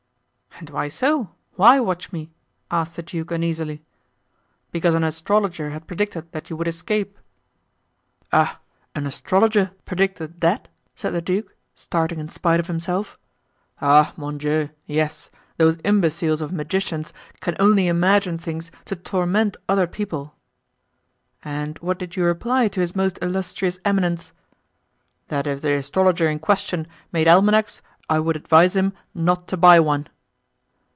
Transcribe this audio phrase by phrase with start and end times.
[0.59, 1.31] "And why so?
[1.53, 2.29] why watch me?"
[2.69, 3.83] asked the duke uneasily.
[4.71, 7.17] "Because an astrologer had predicted that you would escape."
[8.31, 8.59] "Ah!
[8.93, 13.17] an astrologer predicted that?" said the duke, starting in spite of himself.
[13.81, 14.69] "Oh, mon Dieu!
[14.85, 15.31] yes!
[15.57, 20.35] those imbeciles of magicians can only imagine things to torment honest people."
[21.43, 24.31] "And what did you reply to his most illustrious eminence?"
[25.29, 29.79] "That if the astrologer in question made almanacs I would advise him not to buy
[29.79, 30.05] one."